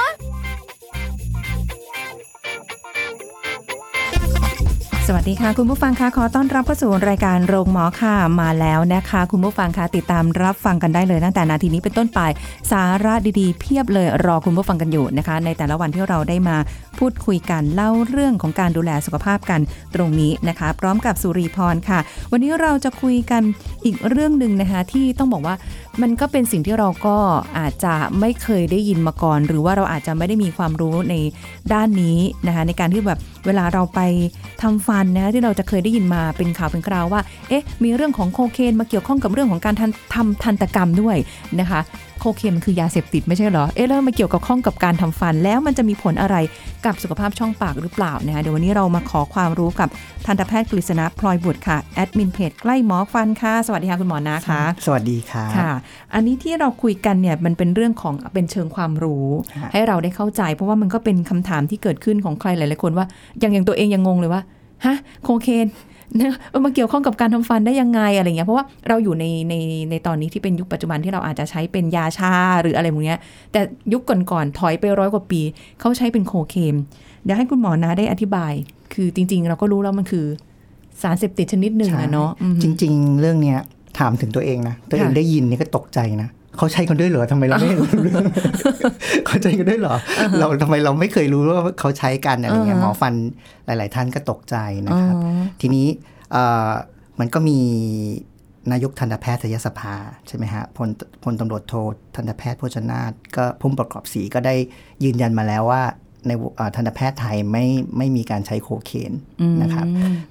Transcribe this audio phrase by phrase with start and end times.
[5.15, 12.19] วัสดีค่ะ คุณผู้ฟังคะขอต้อนรับเข้าสู่รายการโรงหมอค่ะมาแล้วนะคะ คุณผู้ฟังคะติดตามรับฟังกันได้เลยตั้งแต่นาทีนี้เป็นต้นไป
[12.71, 16.57] สาระดีๆ เพียบเลยรอคุณผู้ฟังกันอยู่นะคะ ในแต่ละวันที่เราได้มา
[16.99, 19.61] พูดคุยกันเล่าเรื่องของการดูแลสุขภาพกัน
[19.95, 21.99] ตรงนี้นะคะ พร้อมกับสุรีพรค่ะ
[22.31, 23.41] วันนี้เราจะคุยกัน
[23.85, 25.55] อีกเรื่องหนึ่งนะคะที่ต้องบอกว่า
[26.01, 27.17] มันก็เป็นสิ่งที่เราก็
[27.59, 31.15] อาจจะไม่เคยได้ยินมาก่อน หรือว่าเราอาจจะไม่ได้มีความรู้ใน
[31.73, 32.17] ด้านนี้
[32.47, 33.99] นะคะในการที่แบบเวลาเราไป
[34.61, 39.75] ทำฟันนะะที่เราจะเคยได้ยินมาเป็นข่าวเป็นคราวว่าเอ๊ะมีเรื่องของโคเคนมาเกี่ยวข้องกับเรื่องของการ
[40.13, 41.17] ทำทันตกรรมด้วย
[41.59, 41.81] นะคะ
[42.21, 46.35] โคเคนมันคือยาเสพติดไม่ใช่เหรอ เอ๊ะแล้วมาเกี่ยวกับข้องกับการทำฟัน แล้วมันจะมีผลอะไร
[46.85, 49.89] กับสุขภาพช่องปากหรือเปล่านะคะเดี๋ยววันนี้เรามาขอความรู้กับ
[50.25, 55.71] ทันตแพทย์กฤษณะพลอยบุตรค่ะแอดมินเพจใกล้หมอฟันค่ะสวัสดีค่ะคุณหมอนะคะ สวัสดีครับค่ะ
[56.13, 59.27] อันนี้ที่เราคุยกันเนี่ยมันเป็นเรื่องของเป็นเชิงความรู้
[59.61, 63.05] ฮะให้เราได้เข้าใจ เพราะว่ามันก็เป็นคำถามที่เกิดขึ้นของใครหลายๆคนว่า
[63.39, 64.41] อย่างอย่างตัวเองยังงงเลยว่า
[64.85, 65.90] ฮะโคเคนเนี่ย
[66.53, 69.53] มันมาเกี่ยวข้องกับการทำฟันได้ยังไงอะไรเงี้ยเพราะว่าเราอยู่ในใน
[69.89, 73.19] ในตอนนี้ที่เป็นยุคปัจจุบันที่เราอาจจะใช้เป็นยาชาหรืออะไรพวกเนี้ย
[73.51, 73.61] แต่
[73.93, 75.41] ยุคก่อนๆถอยไปร้อยกว่าปี
[75.79, 76.75] เขาใช้เป็นโคเคน
[77.23, 78.53] เดี๋ยวให้คุณหมอนะได้อธิบาย
[78.93, 80.25] คือจริง ๆ เราก็รู้แล้วมันคือ
[81.01, 83.59] สารเสพติดชนิดหนึ่งอะเนาะอืมจริง ๆ เรื่องเนี้ย
[83.99, 88.23] ถามถึงตัวเองนะตัวเองค่ะได้ยินนี่ก็ตกใจนะ เขาใช้กันด้วยเหรอทำไมเราไม่รู้เรื่อง
[89.25, 89.95] เขาใช้กันด้วยเหรอ
[90.39, 93.13] เราทำไมเราไม่เคยรู้ว่าเขาใช้กันอะไรเงี้ยอ่าฮะหมอฟัน
[93.65, 94.55] หลาย ๆ ท่านก็ตกใจ
[94.87, 95.87] นะครับอ๋อทีนี้
[96.31, 96.69] เอ่อ
[97.19, 97.59] มันก็มี
[98.71, 99.95] นายกทันตแพทยสภา
[100.27, 100.89] ใช่ไหมฮะพล
[101.23, 101.73] พลตำรวจโท
[102.15, 104.55] ทันตแพทย์โภชนาถก็พุ่มประกอบศรีก็ได้
[105.03, 105.83] ยืนยันมาแล้วว่า
[106.27, 107.65] ในเอ่อทันตแพทย์ไทยไม่
[107.97, 109.11] ไม่มีการใช้โคเคน
[109.61, 109.87] นะครับ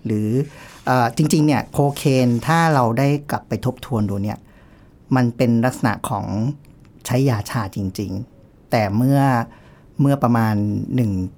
[0.07, 0.29] หรือ
[0.87, 4.39] เออจริง ๆ เนี่ยโคเคนถ้าเราได้กลับไปทบทวนดูเนี่ย
[5.17, 6.27] มันเป็นลักษณะของ
[7.07, 9.21] ใช้ยาชาจริง ๆ แต่เมื่อ
[10.01, 10.55] เมื่อประมาณ
[10.97, 11.31] 1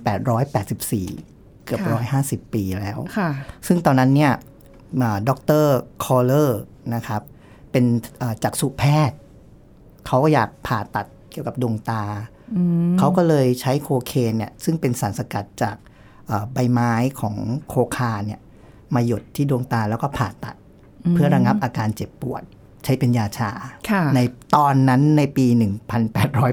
[0.00, 3.30] 1,884 เกือบค่ะ150 ปีแล้วค่ะ
[3.66, 4.32] ซึ่งตอนนั้นเนี่ย
[5.28, 6.60] ด็อกเตอร์คอลเลอร์
[6.94, 7.22] นะครับ
[7.70, 7.84] เป็น
[8.18, 9.16] เอ่อจักษุแพทย์
[10.06, 12.02] เขาก็อยากผ่าตัดเกี่ยวกับดวงตา
[12.98, 15.76] เขาก็เลยใช้โคเคนเนี่ย ซึ่งเป็นสารสกัดจาก
[16.26, 17.36] เอ่อใบไม้ของ
[17.68, 18.40] โคคาเนี่ย
[18.94, 20.56] มาหยดที่ดวงตาแล้วก็ผ่าตัด
[21.14, 22.42] เพื่อระงับอาการเจ็บปวด
[22.84, 23.50] ใช้เป็นยาชา
[23.90, 24.20] ค่ะใน
[24.56, 26.52] ตอนนั้นในปีก็ร้อย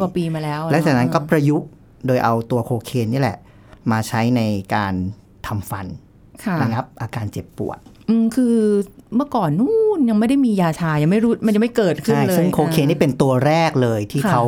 [0.00, 1.68] กว่า1884ปีมาแล้ว และจากนั้นก็เอะประยุกต์
[2.06, 3.38] โดยเอาตัวโคเคนนี่แหละ
[3.92, 4.42] มาใช้ใน
[4.74, 4.94] การ
[5.46, 5.86] ทำฟัน
[6.44, 7.78] ค่ะระงับอาการเจ็บปวด
[8.08, 8.56] อืมคือ
[9.16, 14.44] เมื่อก่อนนู่นยังไม่ได้มียาชายังไม่รู้มันยังไม่เกิดขึ้นใช่เลยซึ่งโคเคนนี่เป็นตัวแรกเลยที่ค่ะเขา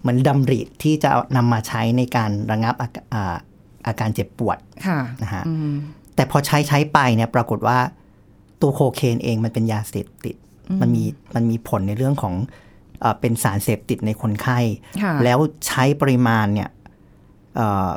[0.00, 3.36] เหมือนดำริที่จะเอานำมาใช้ในการระงับอาอ่า
[3.86, 5.74] อาการเจ็บปวดค่ะนะฮะอืม
[6.14, 7.78] แต่พอใช้ใช้ไปเนี่ยปรากฏว่า
[8.64, 10.36] ตัวโคเคนเองมันเป็นยาเสพติด
[10.80, 11.04] มันมี
[11.34, 12.34] มันมีผลในเรื่องของ
[13.00, 14.58] เออเป็นสารเสพติดในคนไข้
[15.02, 16.70] ค่ะแล้วใช้ปริมาณเนี่ย
[17.56, 17.90] เอ่อ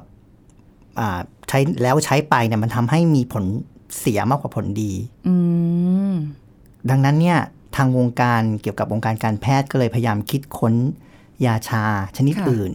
[1.00, 1.20] อ่า
[1.50, 3.46] ใช้แล้วใช้ไปเนี่ยมันทำให้มีผล
[4.00, 4.94] เสียมากกว่าผลดี
[5.28, 5.36] อื
[6.12, 6.14] ม
[6.90, 7.40] ดังนั้นเนี่ย
[7.76, 10.74] ทางวงการเกี่ยวกับวงการการแพทย์ก็เลยพยายามคิดค้น
[11.46, 11.84] ยาชา
[12.18, 12.72] ชนิดค่ะอื่น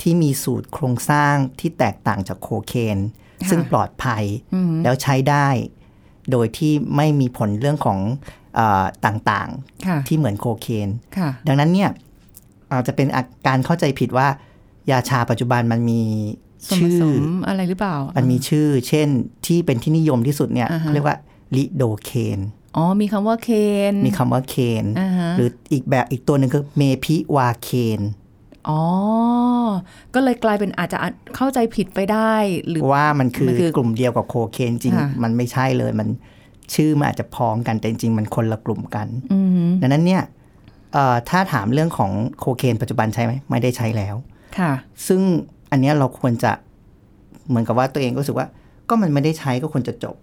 [0.00, 2.98] ที่มีสูตรโครงสร้างที่แตกต่างจากโคเคน
[3.42, 5.48] ค่ะซึ่งปลอดภัยอืมแล้วใช้ได้
[6.32, 7.98] โดยที่ไม่มีผลเรื่องของ
[8.54, 9.48] เออต่าง
[9.86, 11.90] ค่ะๆที่เหมือนโคเคนค่ะดังนั้นเนี่ย
[12.72, 14.28] อาจจะเป็นอาการเข้าใจผิดว่า
[14.90, 16.02] ยาชาปัจจุบันมันมี
[16.68, 19.08] ส่วนผชื่อสมอะไรหรือเปล่า มันมีชื่อ เช่น
[19.46, 21.16] ที่เป็นที่นิยมที่สุดเนี่ยอ่าฮะเขาเรียกว่า
[21.56, 22.40] ลิโดเคน
[22.76, 23.48] อ๋อ มีคำว่าเค
[23.92, 28.00] น มีคำว่าเคนอ่าฮะหรืออีกแบบอีกตัวหนึ่งคือเมพิวาเคน
[28.68, 28.80] อ๋อ
[30.14, 30.98] ก็เลยกลายเป็นอาจจะ
[31.36, 32.34] เข้าใจผิดไปได้
[32.68, 36.08] หรือว่ามันคือมันคือกลุ่มเดียวกับโคเคนจริงค่ะมันไม่ใช่เลยมัน
[36.74, 40.22] ชื่อมันอาจจะพ้องกันแต่จริงๆมันคนละกลุ่มกันอืมดังนั้นเนี่ย
[40.92, 44.14] เอ่อถ้าถามเรื่องของโคเคนปัจจุบันใช้ไหมไม่ได้ใช้แล้ว
[44.58, 44.72] ค่ะ
[45.06, 45.20] ซึ่ง
[45.70, 46.52] อันเนี้ยเราควรจะ
[47.48, 48.46] เหมือนกับว่าตัวเองก็รู้สึกว่า
[48.88, 50.16] ก็มันไม่ได้ใช้ก็ควรจะจบ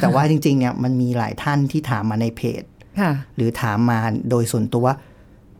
[0.00, 2.62] แต่ว่าจริง ๆ เนี่ยมันมีหลายท่านที่ถามมาในเพจ
[3.00, 3.98] ค่ะหรือถามมา
[4.30, 4.94] โดยส่วนตัวว่า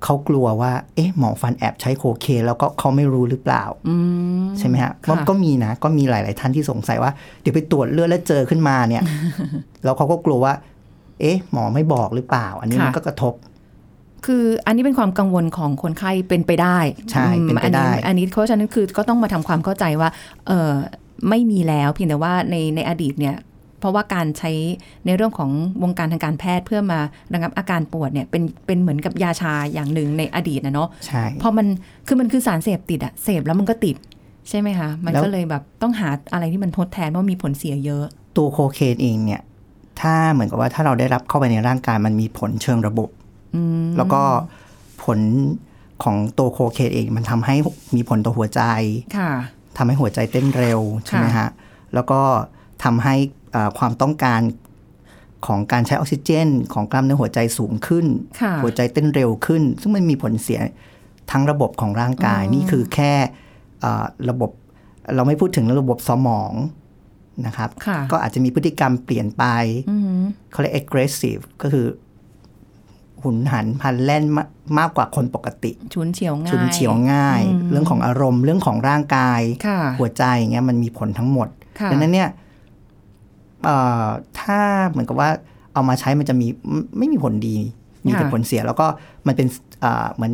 [0.05, 3.97] เขากลัวว่า เอ๊ะหมอฟันแอบใช้โคเคนแล้วก็เขาไม่รู้หรือเปล่าอื
[4.45, 9.03] มใช่ไหมฮะค่ะก็ก็มีนะ ก็มีหลาย ๆ ท่านที่สงสัยว่า เดี๋ยวไปตรวจเลือดแล้วเจอขึ้นมาเนี่ย
[9.85, 10.53] แล้วเขาก็กลัวว่า
[11.21, 13.35] เอ๊ะ หมอไม่บอกหรือเปล่า อันนี้มันก็กระทบ
[14.27, 16.79] คืออันนี้เป็นความกังวลของคนไข้เป็นไปได้
[17.11, 20.09] ใช่อืมเป็นไปได้อัอันนี้เพราะฉะนั้นคือก็ต้องมาทำความเข้าใจว่า
[20.47, 20.73] เออ
[21.29, 23.37] ไม่มีแล้วเพียงแต่ว่าในในอดีตเนี่ย
[23.85, 24.53] เพราะว่าการใช้
[25.07, 25.51] ในเรื่องของ
[25.83, 27.01] วงการทางการแพทย์เพื่อมา
[27.35, 31.67] ระงับอาการปวดเนี่ยเป็นเป็นเหมือนกับยาชาอย่างหนึ่งในอดีตนะเนาะใช่เพราะมัน
[32.07, 33.97] คือมันคือสารเสพติดอะเสพแล้วมันก็ติด
[34.49, 38.05] ใช่ไหมคะ มันแล้วก็เลยแบบต้องหาอะไรที่มันทดแทนเพราะมีผลเสียเยอะ
[38.37, 39.43] ตัวโคเคนเองเนี่ย
[40.01, 43.09] ถ้าเหมือนกับว่าถ้าเราได้รับเข้าไปในร่างกายมันมีผลเชิงระบบ
[43.55, 44.23] อืมแล้วก็
[45.03, 45.19] ผล
[46.03, 47.57] ของตัวโคเคนเอง มันทำให้
[47.97, 48.63] มีผลต่อหัวใจ
[49.19, 49.33] ค่ะ
[49.77, 51.49] ทำให้หัวใจเต้นเร็วใช่ไหมฮะ
[51.95, 52.21] แล้วก็
[52.85, 53.15] ทำให้
[53.55, 54.41] อ่าความต้องการ
[55.47, 58.07] ของการใช้ออกซิเจน ของกล้ามเนื้อหัวใจสูงขึ้น
[58.41, 60.61] ค่ะหัวใจเต้นเร็วขึ้น ซึ่งมันมีผลเสีย
[61.31, 63.13] ทั้งระบบของร่างกายนี่คือแค่
[63.85, 64.51] อ่าระบบ
[65.15, 66.53] เราไม่พูดถึงระบบสมอง
[67.47, 69.45] นะครับค่ะก็อาจจะมีพฤติกรรมเปลี่ยนไป
[69.91, 71.87] อืมเขาเรียก aggressive ก็คือ
[73.23, 74.45] หุนหันพลันแล่นมา
[74.79, 81.49] มากกว่าคนปกติฉุนเฉียวง่ายฉุนเฉียวง่ายอืมเรื่องของอารมณ์เรื่องของร่างกายค่ะหัวใจอย่างเงี้ยมันมีผลทั้งหมด
[81.81, 82.41] ค่ะดังนั้นเนี่ยเอ่อ
[84.41, 85.31] ถ้าเหมือนกับว่า
[85.75, 87.57] เอามาใช้มันจะมีไม่ไม่มีผลดี
[88.07, 88.87] มีแต่ค่ะผลเสีย แล้วก็
[89.27, 89.47] มันเป็น
[89.85, 90.33] อ่าเหมือน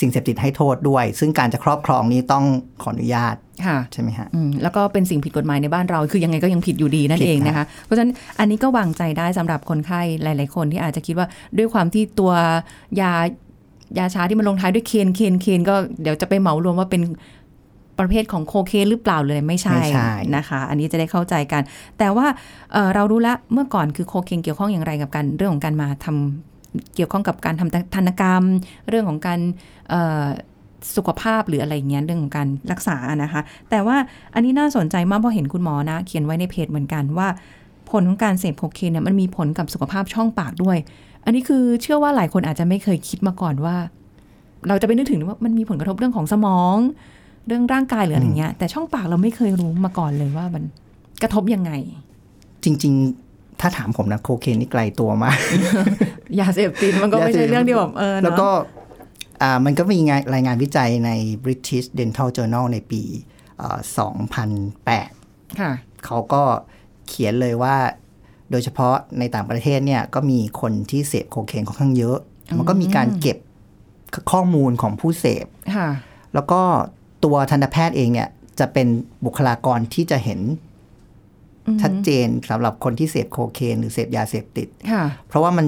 [0.00, 2.44] สิ่งเสพติดให้โทษด้วย ซึ่งการจะครอบครองนี้ต้อง
[2.82, 11.26] ขออนุญาตค่ะใช่ไหมฮะอืมแล้วก็เป็นสิ่งผิดกฎหมายในบ้านเรา คือยังไงก็ยังผิดอยู่ดีนั่นผิดเองครับนะคะ เพราะฉะนั้นอันนี้ก็วางใจได้สำหรับคนไข้หลาย ๆ คนที่อาจจะคิดว่า
[11.58, 12.32] ด้วยความที่ตัว
[13.00, 13.12] ยา
[13.98, 17.02] ยาชาที่มันลงท้ายด้วยเคนเคนเคนก็เดี๋ยวจะไปเหมารวมว่าเป็น
[17.98, 21.62] ประเภทของโคเคนหรือเปล่าเลยไม่ใช่ไม่ใช่นะคะ อันนี้จะได้เข้าใจกัน
[21.98, 22.26] แต่ว่า
[22.72, 28.42] เอ่อเรารู้ละเมื่อก่อนคือโคเคนเกี่ยวข้องอย่างไรกับการเรื่องของการมาทำเกี่ยวข้องกับการทำธันกรรม
[28.88, 29.40] เรื่องของการ
[29.90, 30.24] เอ่อ
[30.96, 33.40] สุขภาพหรืออะไรอย่างเงี้ยเรื่องของการรักษานะคะ
[33.70, 33.96] แต่ว่า
[34.34, 37.28] อันนี้น่าสนใจมากเพราะเห็นคุณหมอนะ เขียนไว้ในเพจเหมือนกันว่า
[37.90, 40.76] ผลของการเสพโคเคนเนี่ยมันมีผลกับสุขภาพช่องปากด้วย
[41.24, 43.76] อันนี้คือเชื่อว่าหลายคนอาจจะไม่เคยคิดมาก่อนว่า
[44.68, 46.76] เราจะไปนึกถึงว่ามันมีผลกระทบเรื่องของสมอง
[47.46, 50.64] เรื่องร่างกายหรืออะไรเงี้ยแต่ช่องปากเราไม่เคยรู้มาก่อนเลยว่ามัน
[51.22, 51.72] กระทบยังไง
[52.64, 52.94] จริง
[53.26, 55.38] ๆ ถ้าถามผมนะโคเคนนี่ไกลตัวมาก
[56.40, 58.48] ยาเสพติดมันก็ไม่ใช่เรื่องที่แบบเออเนอะแล้วก็
[59.42, 61.10] อ่ามันก็มีงานรายงานวิจัยใน
[61.44, 63.02] British Dental Journal ในปี
[63.60, 63.78] อ่า
[64.88, 65.72] 2008 ค่ะ
[66.04, 66.42] เขาก็
[67.08, 67.76] เขียนเลยว่า
[68.50, 72.18] โดยเฉพาะในต่างประเทศเนี่ย ก็มีคนที่เสพโคเคนค่อนข้างเยอะ
[72.58, 73.38] มันก็มีการเก็บ
[74.32, 75.46] ข้อมูลของผู้เสพ
[75.76, 75.88] ค่ะ
[76.34, 76.60] แล้วก็
[77.24, 78.28] ตัวทันตแพทย์เองเนี่ย
[78.58, 78.86] จะเป็น
[79.24, 80.40] บุคลากรที่จะเห็น
[81.82, 85.66] ชัดเจนสำหรับคนที่เสพโคเคนหรือเสพยาเสพติดค่ะเพราะว่ามัน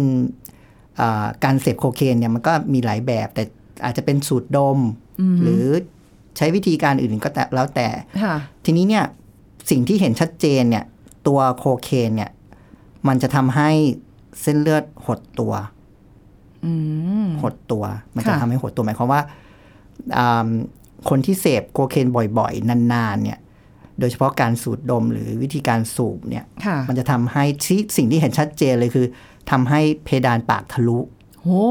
[1.01, 3.43] อ่าการเสพโคเคนเนี่ยมันก็มีหลายแบบ แต่
[3.85, 4.79] อาจจะเป็นสูตรดม
[5.43, 5.65] หรือ
[6.37, 7.89] ใช้วิธีการอื่นก็แต่แล้วแต่
[8.25, 9.05] ค่ะทีนี้เนี่ย
[9.71, 10.85] สิ่งที่เห็นชัดเจนเนี่ย
[11.27, 12.31] ตัวโคเคนเนี่ย
[13.09, 13.71] มันจะทำให้
[14.43, 15.53] เส้นเลือดหดตัว
[16.65, 16.73] อื
[17.25, 17.85] มหดตัว
[18.15, 19.23] มันจะค่ะทำให้หดตัวหมายความว่า
[20.17, 20.51] อ่า
[21.09, 22.07] คนที่เสพโคเคน
[22.39, 23.41] บ่อยๆ นานๆเนี่ย
[23.99, 29.07] โดยเฉพาะการสูดดมหรือวิธีการสูบเนี่ยค่ะมันจะทำให้ที่สิ่งที่เห็นชัดเจนเลยคือ
[29.51, 30.99] ทำให้เพดานปากทะลุ
[31.43, 31.63] โอ้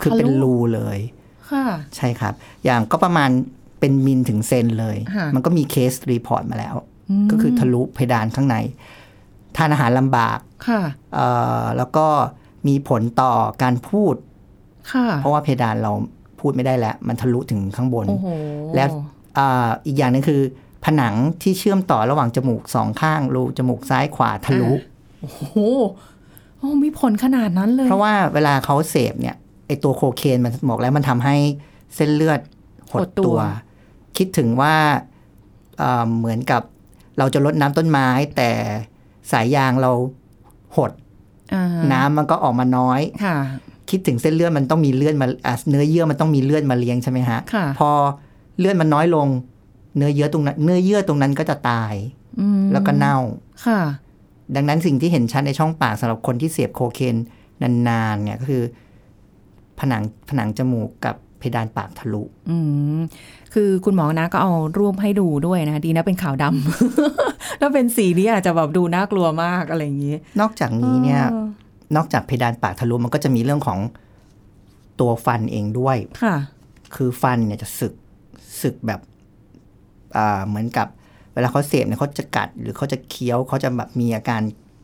[0.00, 0.98] คือเป็นทะลุรูเลย
[1.50, 1.66] ค่ะ
[1.96, 2.34] ใช่ครับ
[2.64, 3.30] อย่างก็ประมาณ
[3.80, 6.74] เป็นมิลถึงเซนเลยค่ะมันก็มี case report มาแล้ว
[7.24, 8.56] ก็คือทะลุเพดานข้างใน
[9.56, 10.38] ทานอาหารลำบาก
[10.68, 10.80] ค่ะ
[11.14, 11.26] เอ่
[11.62, 12.06] อแล้วก็
[12.68, 13.32] มีผลต่อ
[13.62, 14.14] การพูด
[14.92, 15.92] ค่ะเพราะว่าเพดานเรา
[16.40, 18.28] พูดไม่ได้แล้ว มันทะลุถึงข้างบนโอ้โห
[18.74, 18.88] แล้ว
[19.38, 20.42] อ่าอีกอย่างหนึงคือ
[20.84, 24.72] ผนังที่เชื่อมต่อระหว่างจมูกสองข้างรูจมูกซ้ายขวาทะลุ
[25.20, 25.56] โอ้โห
[26.58, 29.36] โอ้มีผลขนาดนั้นเลย เพราะว่าเวลาเขาเสพเนี่ย
[29.66, 31.36] ไอตัวโคเคนมันบอกแล้วมันทำให้
[31.94, 32.40] เส้นเลือด
[32.90, 33.40] หดหดตัตัวว
[34.16, 34.74] คิดถึงว่า
[35.78, 36.62] เอ่อเหมือนกับ
[37.18, 38.50] เราจะลดน้ำต้นไม้ แต่
[39.32, 39.92] สายยางเรา
[40.76, 40.92] หด
[41.54, 43.00] อ่าน้ำมันก็ออกมาน้อย
[43.88, 47.90] ค่ะคิดถึงเส้นเลือดมันต้องมีเลือดมาอะเนื้อเยื่อมันต้องมีเลือดมาเลี้ยงใช่ไหมฮะค่ะพอ
[48.58, 49.28] เลือดมันน้อยลง
[49.96, 51.94] เนื้อเยื่อตรงนั้น เนื้อเยื่อตรงนั้นก็จะตาย
[52.40, 53.16] อืมแล้วก็เน่า
[53.66, 53.80] ค่ะ
[54.56, 57.16] ดังนั้นสิ่งที่เห็นชัดในช่องปากสำหรับคนที่เสพโคเคน
[57.62, 58.62] นานๆเนี่ยก็คือ
[59.80, 62.56] ผนังผนังจมูกกับเพดานปากทะลุ อื
[62.98, 63.00] ม
[63.54, 71.46] คือคุณหมอนะก็เอารูปให้ดูด้วยนะ ดีนะเป็นขาวดำแล้วเป็นสีนี้อาจจะแบบดูน่ากลัวมากอะไรอย่างนี้ นอกจากนี้เนี่ยออ
[71.96, 73.78] นอกจากเพดานปากทะลุมันก็จะมีเรื่องของ
[75.00, 76.36] ตัวฟันเองด้วยค่ะ
[76.96, 77.92] คือฟันเนี่ยจะสึก
[78.62, 79.00] สึกแบบ
[80.16, 80.86] อ่าเหมือนกับ
[81.34, 84.42] เวลาเขาเสพเนี่ยเขาจะกัดหรือเขาจะเคี้ยวเขาจะแบบมีอาการ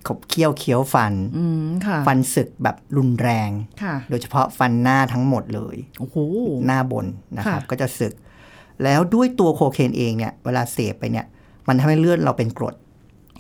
[0.09, 3.51] ขบเคี้ยวเคี้ยวฟันอืมค่ะฟันสึกแบบรุนแรง
[3.83, 6.17] ค่ะโดยเฉพาะฟันหน้าทั้งหมดเลยโอ้โห
[6.67, 7.07] หน้าบน
[7.39, 8.13] นะครับค่ะก็จะสึก
[8.83, 11.27] แล้วด้วยตัวโคเคนเองเนี่ย เวลาเสพไปเนี่ย
[11.69, 12.75] มันทำให้เลือดเราเป็นกรด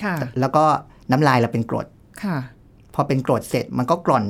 [0.04, 0.64] ค่ะแล้วก็
[1.11, 1.87] น้ำลายเราเป็นกรด
[2.25, 2.37] ค่ะ
[2.94, 4.24] พอเป็นกรดเสร็จมันก็กร่อน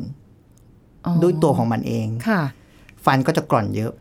[1.06, 2.42] อ๋อด้วยตัวของมันเองค่ะ
[3.04, 3.92] ฟันก็จะกร่อนเยอะ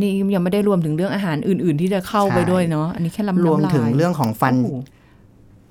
[0.00, 4.76] นี่ยังไม่ได้รวมถึงเรื่องอาหารอื่น ๆ ที่จะเข้าไปใช่ด้วยเนาะอันนี้แค่ลำรวมน้ำลายถึงเรื่องของฟันโอ้โห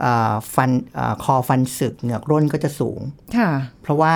[0.03, 2.99] อ่าฟันอาคอฟันสึกเหงือกร่นก็จะสูง
[3.37, 3.49] ค่ะ
[3.81, 4.13] เพราะว่า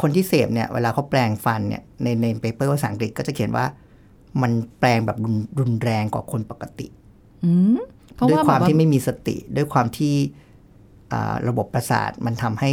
[0.00, 3.66] คนที่เสพเนี่ยเวลาเขาแปลงฟันเนี่ยในในเปเปอร์ภาษาอังกฤษก็จะเขียนว่า
[4.42, 6.86] มันแปลงแบบรุนรุนแรงกว่าคนปกติ
[7.44, 7.78] อืม
[8.14, 10.14] เพราะด้วยว่าความแบบที่ไม่มีสติ ด้วยความที่
[11.12, 12.72] อ่าระบบประสาทมันทำให้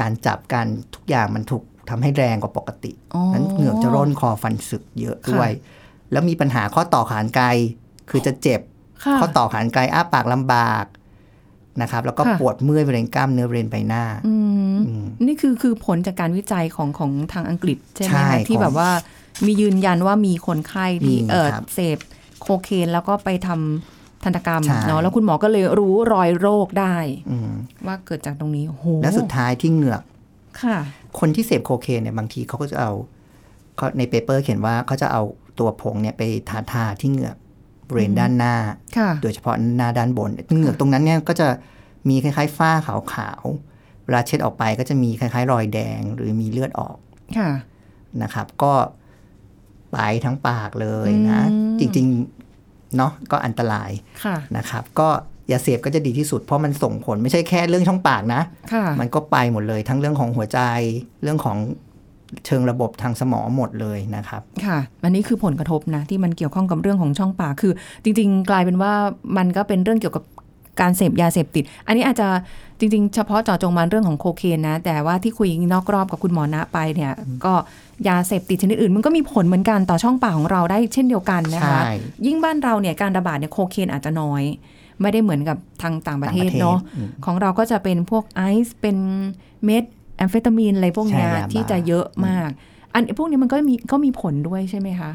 [0.00, 5.50] การจับการทุกอย่างมันถูกทำให้แรงกว่าปกติอ๋อนั้นเหงือกจะร่นคอฟันสึกเยอะด้วย
[6.12, 7.46] แล้วมีปัญหาข้อต่อขานไกล
[8.10, 8.60] คือจะเจ็บ
[9.04, 10.84] ค่ะข้อต่อขานไกลอ้าปากลำบาก
[11.82, 14.34] นะครับ แล้วก็ค่ะปวดเมื่อยบริเวณกล้ามเนื้อบริเวณใบหน้าอื
[14.74, 18.90] มอืมนี่คือคือผลจากการวิจัยของของทางอังกฤษใช่ไหมใช่คะที่ของแบบว่า
[19.46, 21.98] มียืนยันว่ามีคนไข้ที่มีเออครับเสพ
[22.40, 26.96] โคเคนแล้วก็ไปทำ ทันตกรรมใช่เนาะแล้วคุณหมอก็เลยรู้รอยโรคได้
[27.30, 27.52] อืม
[27.86, 30.02] ว่าเกิดจากตรงนี้โอ้โหและสุดท้ายที่เหงือก
[30.62, 30.78] ค่ะ
[31.18, 32.92] คนที่เสพโคเคนเนี่ยบางทีเขาก็จะเอา
[33.76, 35.22] เขาในเปเปอร์เขียนว่าเขาจะเอา
[35.58, 37.36] ตัวผงเนี่ยไปทาทาที่เหงือก
[37.88, 38.54] บริเวณด้านหน้า
[38.96, 41.48] ค่ะโดยเฉพาะหน้าด้านบนเหงือกตรงนั้นเนี่ยก็จะ
[42.08, 46.96] มีคล้ายๆฝ้าขาวๆเวลาเช็ดออกไปก็จะมีคล้ายๆ รอยแดงหรือมีเลือดออก
[47.38, 47.50] ค่ะ
[48.22, 48.72] นะครับ ก็
[49.92, 52.41] ไปทั้งปากเลยนะอืมจริงๆ
[52.96, 53.90] เนาะก็อันตราย
[54.24, 55.08] ค่ะนะครับ ก็
[55.48, 60.60] อย่าเสพก็จะดีที่สุด เพราะมันส่งผลไม่ใช่แค่เรื่องช่องปากนะค่ะมันก็ไปหมดเลยทั้งเรื่องของหัวใจ
[61.22, 61.56] เรื่องของ
[62.46, 67.72] เชิงระบบทางสมองหมดเลยนะครับ ค่ะ อันนี้คือผลกระทบนะ ที่มันเกี่ยวข้องกับเรื่องของช่องปากคือ
[68.04, 68.92] จริง ๆ กลายเป็นว่า
[69.36, 70.24] มันก็เป็นเรื่องเกี่ยวกับ
[70.80, 72.28] การเสพยาเสพติด อันนี้อาจจะ
[72.78, 77.12] จริง ๆ เฉพาะเจาะจงมาเรื่องของโคเคนนะ แต่ว่าที่คุยนอกรอบกับคุณหมอณไปเนี่ย
[77.44, 77.54] ก็
[78.08, 81.92] ยาเสพติดชนิดอื่น มันก็มีผลเหมือนกันต่อช่องปากของเราได้เช่นเดียวกันนะคะใช่
[82.26, 84.42] ยิ่งบ้านเราเนี่ยการระบาดเนี่ยโคเคนอาจจะน้อย
[85.00, 88.96] ไม่ได้เหมือนกับทางต่างประเทศต่างประเทศเนาะอืมของเราก็จะเป็นพวกไอซ์เป็น
[89.64, 89.84] เม็ด
[90.16, 92.50] แอมเฟตามีนอะไรพวกเนี้ยใช่ยาบ้าที่จะเยอะมาก
[92.92, 95.12] อันพวกนี้มันก็มีก็มีผลด้วยใช่ไหมคะ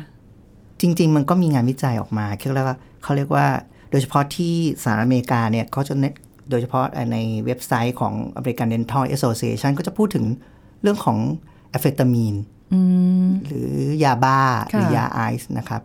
[0.81, 3.45] จริง ๆ มันก็มีงานวิจัยออกมาเขาเรียกว่าเขาเรียกว่า
[3.91, 4.53] โดยเฉพาะที่
[4.83, 6.13] สหรัฐอเมริกาเนี่ยเขาจะเน้น
[6.49, 10.25] โดยเฉพาะในเว็บไซต์ของ American Dental Association ก็จะพูดถึง
[10.81, 11.17] เรื่องของ
[11.69, 12.56] แอฟเฟตามีนอืม
[13.45, 15.81] หรือยาบ้าหรือยาไอซ์นะครับ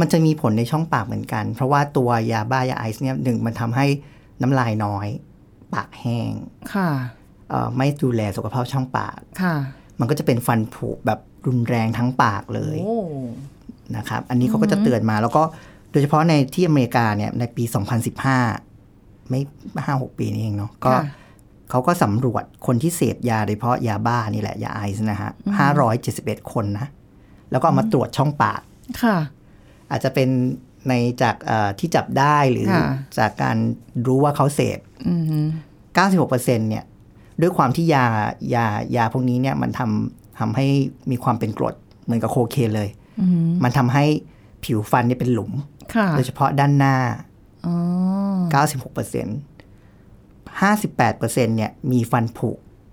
[0.00, 3.86] มันจะมีผลในช่องปากเหมือนกัน เพราะว่าตัวยาบ้ายาไอซ์เนี่ยหนึ่งมันทำให้
[4.42, 5.06] น้ำลายน้อย
[5.74, 6.32] ปากแห้ง
[6.74, 6.90] ค่ะ
[7.50, 9.56] เอ่อไม่ดูแลสุขภาพช่องปากค่ะ
[10.00, 12.98] มันก็จะเป็นฟันผุแบบรุนแรงทั้งปากเลยโอ้
[13.96, 15.42] นะครับ อันนี้เขาก็จะเตือนมาแล้วก็
[15.90, 17.64] โดยเฉพาะในที่อเมริกาเนี่ยในปี
[18.46, 19.40] 2015 ไม่
[19.84, 21.02] ห้าหกปีนี้เองเนาะก็ค่ะ
[21.70, 26.86] เขาก็สำรวจคนที่เสพยาโดยเฉพาะยาบ้านี่แหละ ยาไอซ์นะฮะห้าร้อยเจ็ดสิบเอ็ดคนนะ
[27.50, 28.60] แล้วก็เอามาตรวจช่องปาก
[29.02, 29.16] ค่ะ
[29.90, 30.28] อาจจะเป็น
[30.88, 30.92] ใน
[31.22, 32.86] จากเอ่อที่จับได้หรือค่ะ
[33.18, 33.56] จากการ
[34.06, 34.78] รู้ว่าเขาเสพ
[35.08, 35.46] อืม
[36.04, 36.84] 96%เนี่ย
[37.40, 38.04] ด้วยความที่ยา
[38.54, 38.66] ยา
[38.96, 40.66] ยาพวกนี้เนี่ยมันทำทำให้
[41.10, 42.88] มีความเป็นกรดเหมือนกับโคเคนเลย
[43.20, 44.04] อืมมันทำให้
[44.64, 45.52] ผิวฟันเนี่ยเป็นหลุม
[45.94, 46.96] ค่ะโดยเฉพาะด้านหน้า
[47.66, 47.74] อ๋อ
[48.74, 49.53] 96%
[50.62, 51.08] 58%
[51.56, 52.50] เนี่ยมีฟันผุ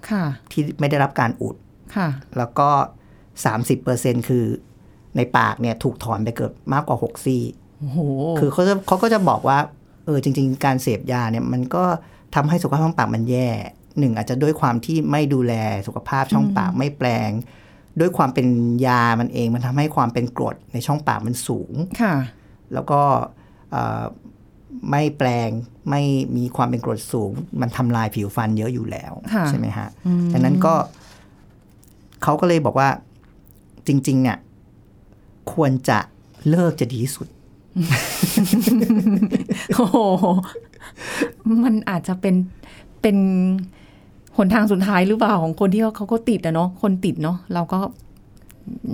[0.10, 1.56] ค่ะที่ไม่ได้รับการอุด
[1.96, 2.70] ค่ะแล้วก็
[3.50, 4.46] 30%คือ
[5.16, 7.44] ในปากเนี่ยถูกถอนไปเกือบมากกว่า 6 ซี่
[7.80, 8.00] โอ้โห
[8.40, 9.60] คือเขาจะเขาก็จะบอกว่า
[10.06, 11.84] เออจริง ๆ การเสพยาเนี่ยมันก็
[12.36, 13.50] ทำให้สุขภาพช่องปากมันแย่
[14.00, 15.54] หนึ่งอาจจะด้วยความที่ไม่ดูแล
[15.88, 17.30] สุขภาพช่องปากไม่แปลง
[18.00, 18.48] ด้วยความเป็น
[18.86, 22.16] ยามันเองมันทำให้ความเป็นกรดในช่องปากมันสูงค่ะ
[22.74, 23.02] แล้วก็
[23.72, 24.04] เอ่อ
[24.90, 25.50] ไม่แปลง
[25.90, 26.02] ไม่
[26.38, 29.88] มีความเป็นกรดสูง มันทำลายผิวฟันเยอะอยู่แล้วค่ะใช่ไหมฮะ
[30.34, 30.74] ดังนั้นก็
[32.24, 32.90] เขาก็เลยบอกว่า
[33.88, 34.38] จริง ๆ เนี่ย
[35.54, 36.00] ควรจะ
[36.50, 37.28] เลิกจะดีที่สุด
[39.76, 39.98] โอ้โห
[41.64, 42.36] มันอาจจะเป็น
[43.02, 43.18] เป็น
[44.38, 47.80] หนทางสุดท้ายหรือเปล่าของคนที่เขาเขาก็ติดอะเนาะคนติดเนาะเราก็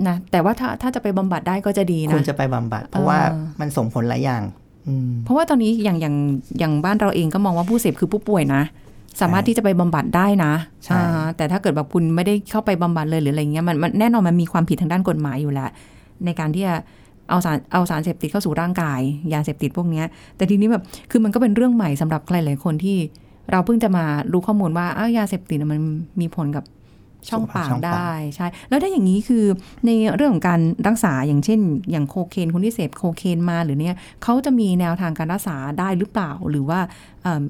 [0.08, 4.67] นะแต่ว่าถ้าถ้าจะไปบำบัดได้ก็จะดีควรนะจะไปบำบัด เพราะว่าเออมันส่งผลหลายอย่างอืม
[5.24, 6.14] เพราะว่าตอนนี้อย่างอย่าง
[6.58, 8.62] อย่างบ้านเราเองก็มองว่าผู้เสพคือผู้ป่วยนะ
[9.20, 10.52] สามารถที่จะไปบำบัดได้นะ
[10.84, 15.70] ใช่อ่าแต่ถ้าเกิดแบบคุณไม่ได้เข้าไปบำบัดเลยหรืออะไรเงี้ยมันมันแน่นอนมันมีความผิดทางด้านกฎหมายอยู่แล้ว
[16.24, 16.74] ในการที่จะ
[17.30, 19.00] เอาสารเอาสารเสพติดเข้าสู่ร่างกาย
[19.34, 22.96] ยาเสพติดพวกเนี้ยแต่ทีนี้แบบคือมันก็เป็นเรื่องใหม่สำหรับใครหลายๆคนที่
[23.50, 25.80] เราเพิ่งจะมารู้ข้อมูลว่าอ้าวยาเสพติดน่ะมัน
[26.20, 26.64] มีผลกับ
[27.28, 29.44] ช่องปากช่องปากได้ใช่ แล้วถ้าอย่างนี้คือ
[29.86, 31.60] ในเรื่องของการรักษาอย่างเช่น
[31.90, 36.80] อย่างโคเคนคนที่เสพโคเคนมาหรือเนี่ยเขาจะมีแนวทางการรักษาได้หรือเปล่า หรือว่า
[37.22, 37.42] เอิ่ม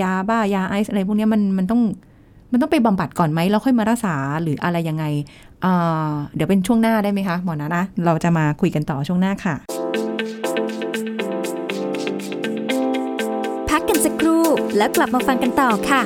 [0.00, 1.80] ยาบ้ายาไอซ์อะไรพวกเนี้ยมันมันต้อง
[2.52, 5.04] มันต้องไปบำบัดก่อนไหมแล้วค่อยมารักษาหรืออะไรยังไง
[5.62, 5.72] เอ่
[6.08, 9.54] อเดี๋ยวเป็นช่วงหน้าได้ไหมคะหมอนะนะเราจะมาคุยกันต่อช่วงหน้าค่ะ
[13.68, 14.44] พักกันสักครู่
[14.76, 16.02] แล้วกลับมาฟังกันต่อค่ะ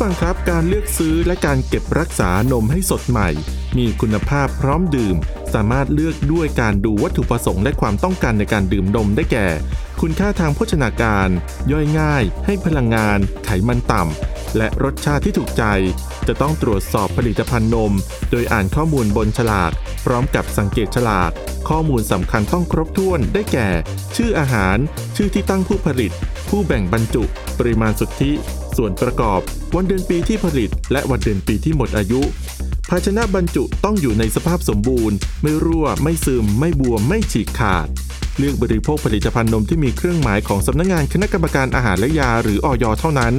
[0.00, 3.28] ผู้ฟังครับการเลือกซื้อและการเก็บรักษานมให้สดใหม่
[3.78, 5.16] มีคุณภาพพร้อมดื่ม
[5.54, 9.46] สามารถเลือกด้วยการดูวัตถุประสงค์และความต้องการในการดื่มนมได้แก่
[10.04, 11.28] คุณค่าทางโภชนาการ
[11.72, 15.64] ย่อยง่าย ให้พลังงาน ไขมันต่ำ และรสชาติที่ถูกใจ
[16.26, 17.92] จะต้องตรวจสอบผลิตภัณฑ์นม
[18.30, 19.72] โดยอ่านข้อมูลบนฉลาก
[20.06, 21.30] พร้อมกับสังเกตฉลาก
[21.68, 23.68] ข้อมูลสำคัญต้องครบถ้วนได้แก่
[24.16, 24.76] ชื่ออาหาร
[25.16, 26.12] ชื่อที่ตั้งผู้ผลิต
[26.48, 27.22] ผู้แบ่งบรรจุ
[27.58, 28.32] ปริมาณสุทธิ
[28.76, 29.40] ส่วนประกอบ
[29.74, 32.20] วันเดือนปีที่ผลิต และวันเดือนปีที่หมดอายุ
[32.88, 37.88] ภาชนะบรรจุต้องอยู่ในสภาพสมบูรณ์ ไม่รั่ว ไม่ซึม ไม่บวม ไม่ฉีกขาด
[38.38, 43.34] เลือกบริโภคผลิตภัณฑ์นมที่มีเครื่องหมายของสำนักงานคณะกรรมการอาหารและยาหรืออยเท่านั้น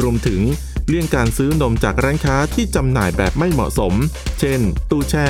[0.00, 0.40] รวมถึง
[0.88, 3.92] เลี่ยงการซื้อนมจากร้านค้าที่จำหน่ายแบบไม่เหมาะสม
[4.40, 5.28] เช่น ตู้แช่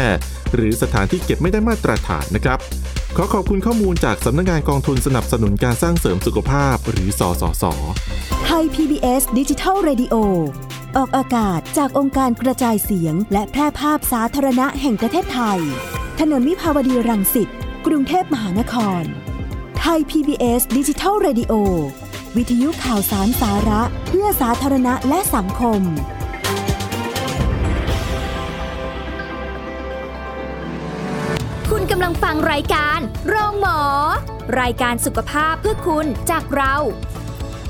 [0.55, 2.59] หรือสถานที่เก็บไม่ได้มาตรฐานนะครับ
[3.17, 7.65] ขอขอบคุณข้อมูลจากสำนักงานกองทุนสนับสนุนการสร้างเสริมสุขภาพหรือสสส
[8.45, 10.15] ไทย PBS ดิจิทัล Radio
[10.97, 15.59] ออกอากาศจากองค์การกระจายเสียง และแพร่ภาพสาธารณะแห่งประเทศไทย
[16.21, 17.49] ถนนวิภาวดีรังสิต
[17.87, 19.03] กรุงเทพมหานคร
[19.79, 21.53] ไทย PBS ดิจิทัล Radio
[22.37, 25.81] วิทยุข่าวสารสาระเพื่อสาธารณะและสังคม
[31.71, 32.99] คุณกำลังฟังรายการ
[33.29, 33.79] โรงหมอ
[34.61, 36.75] รายการสุขภาพเพื่อคุณจากเรา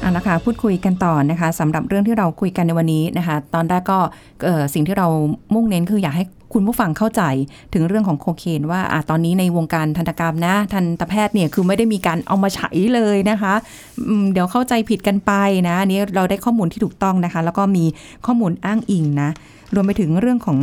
[0.01, 3.99] เอาละค่ะพูดคุยกันต่อนะคะสำหรับเรื่องที่เราคุยกันในวันนี้นะคะ ตอนแรกก็
[4.45, 5.09] เอ่อสิ่งที่เรา
[5.55, 7.23] มุ่งเน้นคืออยากให้ คุณผู้ฟังเข้าใจ
[7.73, 13.55] ถึงเรื่องของโคเคนว่าอะตอนนี้ในวงการทันตกรรมนะ ทันตแพทย์เนี่ยคือไม่ได้มีการเอามาใช้เลยนะคะ
[14.33, 15.33] เดี๋ยวเข้าใจผิดกันไป
[15.69, 17.85] นะอันนี้เราได้ข้อมูลที่ถูกต้องนะคะ แล้วก็มี
[18.27, 19.31] ข้อมูลอ้างอิงนะ
[19.75, 20.59] รวมไปถึงเรื่องของ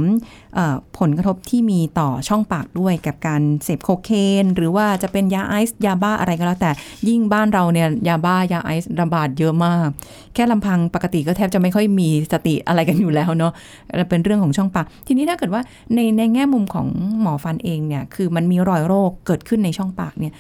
[0.58, 0.60] อ
[1.00, 4.10] ผลกระทบที่มีต่อช่องปากด้วยกับการเสพโคเค
[4.44, 6.72] นหรือว่าจะเป็นยาไอซ์ยาบ้าอะไรก็แล้วแต่
[7.10, 9.88] ยิ่งบ้านเราเนี่ยยาบ้ายาไอซ์ระบาดเยอะมาก
[10.34, 13.54] แค่ลำพังปกติก็แทบจะไม่ค่อยมีสติอะไรกันอยู่แล้วเนาะ
[14.10, 15.62] เป็นเรื่องของช่องปาก ทีนี้ถ้าเกิดว่า
[15.96, 16.88] ในในแง่มุมของ
[17.22, 20.34] หมอฟันเองเนี่ยคือมันมีรอยโรคเกิดขึ้นในช่องปากเนี่ย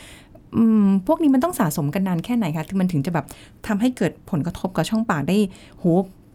[1.07, 3.25] พวกนี้มันต้องสะสมกันนานแค่ไหนคะที่มันถึงจะแบบ
[3.67, 5.37] ทำให้เกิดผลกระทบกับช่องปากได้
[5.79, 5.85] โห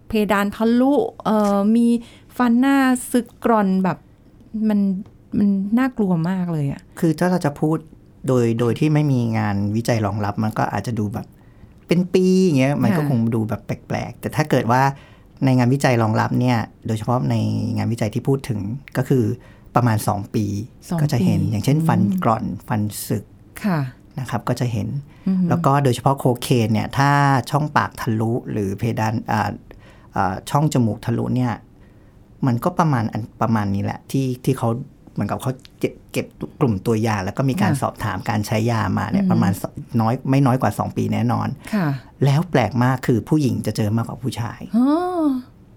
[0.08, 0.92] เพดานทะลุ
[1.76, 1.86] มี
[2.36, 2.76] ฟันหน้า
[3.10, 3.98] ซึกกร่อนแบบ
[4.68, 4.80] มัน
[5.38, 7.78] มันน่ากลัวมากเลยอะคือถ้าเราจะพูด
[8.26, 11.26] โดยโดยที่ไม่มีงานวิจัยรองรับมันก็อาจจะดูแบบ
[11.88, 14.82] เป็นปีอย่างเงี้ยมันก็คงดูแบบแปลกๆ แต่ถ้าเกิดว่า
[15.44, 17.34] ในงานวิจัยรองรับเนี่ย โดยเฉพาะใน
[17.76, 18.60] งานวิจัยที่พูดถึง
[18.96, 19.24] ก็คือ
[19.74, 20.44] ประมาณ 2 ปี
[20.88, 23.24] สองก็จะเห็นปีอย่างเช่นฟันอืมกร่อนฟันสึก
[23.64, 23.80] ค่ะ
[24.20, 24.88] นะครับ ก็จะเห็น
[25.26, 27.10] อืมแล้วก็โดยเฉพาะโคเคนเนี่ย ถ้า
[27.50, 29.50] ช่องปากทะลุหรือเพดานอ่า
[30.16, 31.52] อ่าช่องจมูกทะลุเนี่ย
[32.46, 34.68] มันก็ประมาณอันประมาณนี้แหละที่ที่เขา
[35.12, 36.26] เหมือนกับเขาเก็บเก็บ
[36.60, 39.62] กลุ่มตัวยา แล้วก็มีการค่ะสอบถามการใช้ยามาเนี่ยอืมประมาณส
[40.00, 41.88] น้อยไม่น้อยกว่า 2 ปีแน่นอนค่ะ
[42.24, 44.86] แล้วแปลกมากคือผู้หญิงจะเจอมากกว่าผู้ชายอ๋อ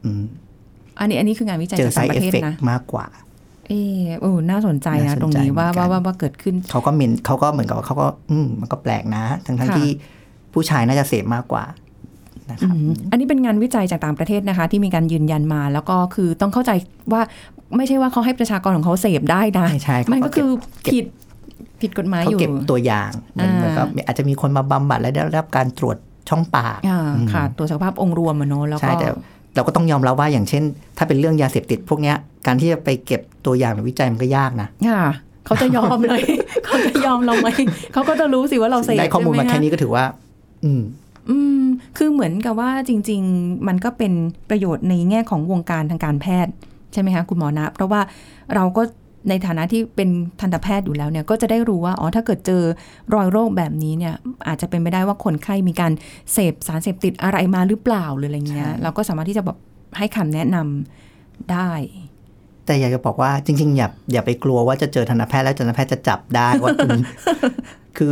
[0.04, 0.24] อืม
[1.00, 3.08] อันนี้อันนี้คืองานวิจัยเจอจากไซต่างเอประฟเทศเฟกนะมากกว่า
[3.68, 9.90] เออโอ้น่าสนใจนะน่าสนใจตรงนี้ว่าเหมือนกันว่าว่าว่าเกิดขึ้นเขาก็เมนเขาก็เหมือนกับว่าเขาก็ อืมมันก็แปลกนะ ทั้งทั้งค่ะที่
[10.54, 11.64] ผู้ชายน่าจะเสพมากกว่า
[12.52, 16.72] นะครับอืมอันนี้เป็นงานวิจัยจากต่างประเทศนะคะ ที่มีการยืนยันมา แล้วก็คือต้องเข้าใจ
[17.14, 17.22] ว่า
[17.78, 20.50] ไม่ใช่ว่าเขาให้ประชากรของเขาเสพได้นะไม่ใช่เขามันก็ก็คือ
[20.84, 21.06] เก็บผิด
[21.82, 25.98] ผิดกฎหมายเขาอยู่เก็บตัวอย่างเหมือนอ่าเหมือนกับอาจจะมีคนมาบำบัดและได้รับการตรวจ
[26.30, 29.10] ช่องปากอ่าอืมค่ะตัวสุขภาพองค์รวมอะเนอะแล้วใช่ก็แต่
[29.56, 30.64] เราก็ต้องยอมรับว่าอย่างเช่น
[30.98, 32.16] ถ้าเป็นเรื่องยาเสพติดพวกเนี้ย
[32.48, 35.04] การที่จะไปเก็บตัวอย่างหรือวิจัยมันก็ยากนะค่ะ
[35.46, 36.22] เขาจะยอมเลย
[36.66, 37.48] เขาจะยอมเราไหม
[37.94, 40.04] เขาก็จะรู้สิว่าเราเสพได้ข้อมูลมาใช่ไหแค่คะนี้ก็ถือว่า
[40.64, 40.82] อืม
[41.30, 41.63] อืม
[41.98, 44.13] คือเหมือนกับว่าจริง ๆ มันก็เป็น
[44.50, 46.54] ประโยชน์ในแง่ของวงการทางการแพทย์
[46.94, 48.02] ใช่ไหมคะคุณหมอนะ เพราะว่า
[48.56, 48.82] เราก็
[49.30, 50.10] ในฐานะที่เป็น
[50.42, 52.62] ทันตแพทย์อยู่แล้วเนี่ย ก็จะได้รู้ว่า อ๋อ ถ้าเกิดเจอ
[53.13, 54.13] รอยโรคแบบนี้เนี่ย
[54.48, 55.92] อาจจะเป็นไปได้ว่าคนไข้มีการ
[56.34, 59.58] เสพสารเสพติดอะไรมาหรือเปล่าหรืออะไรเงี้ยใช่เราก็สามารถที่จะแบบ
[59.98, 61.72] ให้คำแนะนำได้
[62.65, 66.92] แต่อยากจะบอกว่าจริง ๆ อย่าอย่าไปกลัวว่าจะเจอทันตแพทย์แล้วทันตแพทย์จะจับได้ว่าคุณ
[67.98, 68.12] คือ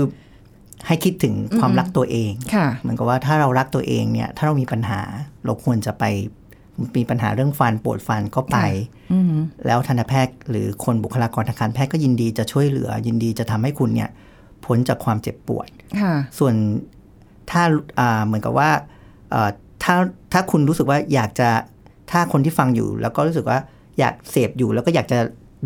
[0.87, 5.01] ให้คิดถึงความรักตัวเองค่ะเหมือนกับว่าถ้าเรารักตัวเองเนี่ยถ้าเรามีปัญหา
[5.45, 6.03] เราควรจะไป
[6.97, 8.57] มีปัญหาเรื่องฟันปวดฟันก็ไป
[9.13, 14.09] อืมแล้วทันตแพทย์ หรือคนบุคลากรทางการแพทย์ก็ยินดีจะช่วยเหลือ ยินดีจะทำให้คุณเนี่ย
[14.65, 15.67] พ้นจากความเจ็บปวด
[16.01, 16.53] ค่ะส่วน
[17.51, 17.63] ถ้า
[17.99, 18.69] อ่าเหมือนกับว่า
[19.31, 19.49] เอ่อ
[19.83, 19.95] ถ้า
[20.33, 21.49] ถ้าคุณรู้สึกว่าอยากจะ
[22.11, 23.59] ถ้าคนที่ฟังอยู่ แล้วก็รู้สึกว่า
[23.99, 25.19] อยากเสพอยู่แล้วก็อยากจะ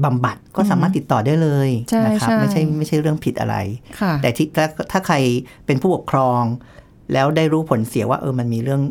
[0.04, 3.56] บำบัดก็สามารถติดต่อได้เลยใช่นะครับใช่ไม่ใช่ไม่ใช่เรื่องผิดอะไร
[4.00, 5.16] ค่ะแต่ที่ถ้าถ้าใคร
[5.66, 6.44] เป็นผู้ปกครอง
[7.14, 8.82] แล้วได้รู้ผลเสียว่าเออมันมีเรื่อง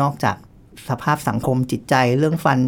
[0.00, 0.36] นอกจาก
[0.88, 2.58] สภาพสังคมจิตใจเรื่องฟัน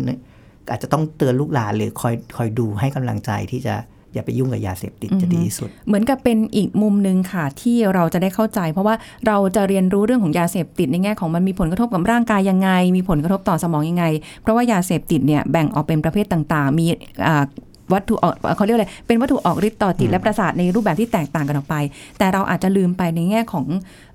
[0.70, 3.74] อาจจะต้องเตือนลูกหลานหรือคอยคอยดูให้กำลังใจที่จะ
[4.14, 8.94] อย่าไปยุ่งกับยาเสพติดอือฮึจะดีที่สุด เหมือนกับเป็นอีกมุมหนึ่งค่ะ ที่เราจะได้เข้าใจ เพราะว่า
[9.26, 14.04] เราจะเรียนรู้เรื่องของยาเสพติดในแง่ของมันมีผลกระทบกับร่างกายยังไง มีผลกระทบต่อสมองยังไง
[14.42, 16.86] เพราะว่ายาเสพติดเนี่ยแบ่งออกเป็นประเภทต่างๆ มี
[17.26, 17.44] อ่า
[17.92, 21.76] วัตถุออกเขาเรียกอะไรเป็นวัตถุออกฤทธิ์ต่อจิตและประสาทในรูปแบบที่แตกต่างกันออกไป
[22.18, 23.66] แต่เราอาจจะลืมไปในแง่ของ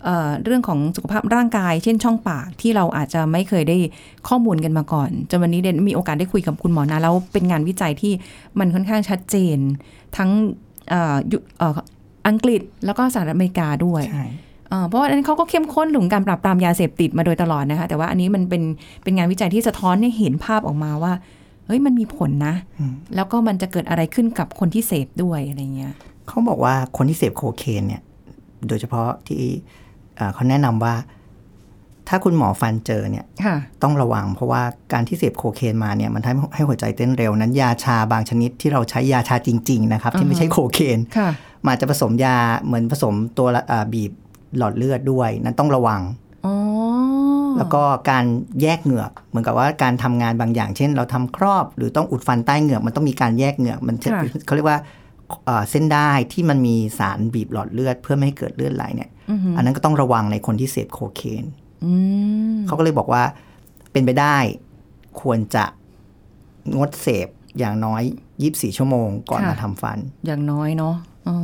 [0.04, 3.78] เออเรื่องของสุขภาพร่างกาย เช่นช่องปากที่เราอาจจะไม่เคยได้
[4.28, 8.14] ข้อมูลกันมาก่อนจนวันนี้เดนมีโอกาสได้คุยกับคุณหมอนะแล้วเป็นงานวิจัยที่
[8.60, 9.58] มันค่อนข้างชัดเจน
[10.18, 10.30] ทั้ง
[10.90, 11.74] เอ่อยุเอ่อ
[12.28, 14.26] อังกฤษแล้วก็สหรัฐอเมริกาด้วยใช่
[14.70, 18.64] เอ่อเพราะว่าอันนั้นเขาก็เข้มข้นเรื่องการปราบปรามยาเสพติดมาโดยตลอดนะคะแต่ว่าอันนี้มันเป็น
[19.04, 21.14] เป็นงานวิจัยที่สะท้อนให้เห็นภาพออกมาว่า
[21.70, 25.94] เฮ้ยมันมีผลนะอืมแล้วก็มันจะเกิดอะไรขึ้นกับคนที่เสพด้วยอะไรเงี้ย
[26.28, 28.02] เขาบอกว่าคนที่เสพโคเคนเนี่ย
[28.68, 29.44] โดยเฉพาะที่
[30.16, 30.96] เอ่อเขาแนะนำว่า
[32.08, 34.62] ถ้าคุณหมอฟันเจอเนี่ยค่ะต้องระวัง เพราะว่า
[34.94, 41.30] การที่เสพโคเคนมาเนี่ยมันทำให้หัวใจเต้นเร็วนั้น ยาชาบางชนิดที่เราใช้ยาชาจริง ๆ นะครับ ที่ไม่ใช่โคเคนค่ะ
[41.64, 44.12] มันอาจจะผสมยาเหมือนผสมตัวละอ่าบีบ
[44.58, 46.02] หลอดเลือดด้วย นั้นต้องระวัง
[46.46, 46.56] อ๋อ
[47.60, 48.26] แล้วก็การ
[48.62, 54.80] แยกเหงือก เหมือนกับว่าการทำงานบางอย่าง เช่น เราทำครอบ หรือต้องอุดฟันใต้เหงือก มันต้องมีการแยกเหงือกมันจะค่ะเขาเรียกว่า
[55.46, 61.46] เอ่อเส้นได้ที่มันมีสารบีบหลอดเลือด เพื่อไม่ให้เกิดเลือดไหลเนี่ยอือหืออันนั้นก็ต้องระวังในคนที่เสพโคเคน
[61.86, 61.94] อื
[62.56, 63.24] มเขาก็เลยบอกว่า
[63.92, 64.38] เป็นไปได้
[65.22, 65.66] ควรจะ
[66.78, 67.28] งดเสพ
[67.60, 68.04] อย่างน้อย
[68.40, 70.96] 24ชั่วโมงก่อนมาทำฟัน อย่างน้อยเนาะ
[71.28, 71.36] อ๋อ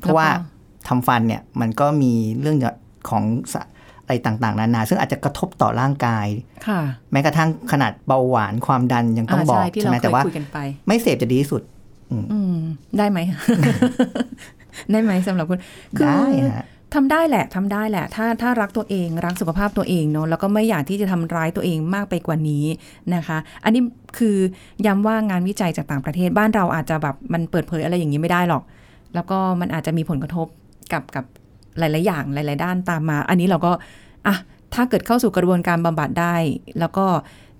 [0.00, 2.58] เพราะว่าแล้วก็ทำฟันเนี่ยมันก็มีเรื่อง
[3.08, 3.62] ของสะ
[4.06, 6.26] อะไรต่างๆ นานา ซึ่งอาจจะกระทบต่อร่างกาย
[6.66, 6.80] ค่ะ
[7.12, 11.62] แม้กระทั่งขนาดเบาหวานความดันยังต้องบอกใช่ที่ใช่เราไหมเคแต่ยว่าคุยกันไปไม่เสพจะดีที่สุด
[12.32, 12.56] อืม
[12.98, 13.18] ได้ไหม
[14.92, 15.58] ได้ไหมสำหรับคุณ
[15.96, 22.64] คือได้ฮะทำได้แหละทำได้แหละ ถ้าถ้ารักตัวเองรักสุขภาพตัวเองเนาะแล้วก็ไม่อยากที่จะทำร้ายตัวเองมากไปกว่านี้
[23.14, 23.82] นะคะ อันนี้
[24.18, 24.36] คือ
[24.86, 28.62] ย้ำว่างานวิจัยจากต่างประเทศบ้านเราอาจจะแบบมันเปิดเผยอะไรอย่างนี้ไม่ได้หรอก
[29.14, 30.46] แล้วก็มันอาจจะมีผลกระทบ
[30.92, 31.24] กับกับ
[31.78, 33.72] หลาย ๆ อย่างหลาย ๆ ด้านตามมา อันนี้เราก็
[34.26, 34.36] อะ
[34.74, 36.34] ถ้าเกิดเข้าสู่กระบวนการบำบัดได้
[36.78, 37.06] แล้วก็